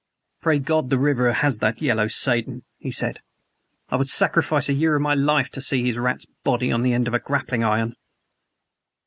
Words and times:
"Pray 0.41 0.57
God 0.57 0.89
the 0.89 0.97
river 0.97 1.31
has 1.31 1.59
that 1.59 1.79
yellow 1.79 2.07
Satan," 2.07 2.63
he 2.79 2.89
said. 2.89 3.19
"I 3.89 3.97
would 3.97 4.09
sacrifice 4.09 4.67
a 4.67 4.73
year 4.73 4.95
of 4.95 5.03
my 5.03 5.13
life 5.13 5.51
to 5.51 5.61
see 5.61 5.83
his 5.83 5.99
rat's 5.99 6.25
body 6.43 6.71
on 6.71 6.81
the 6.81 6.93
end 6.95 7.07
of 7.07 7.13
a 7.13 7.19
grappling 7.19 7.63
iron!" 7.63 7.93